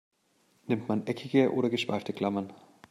[0.65, 2.51] Nimmt man eckige oder geschweifte Klammern?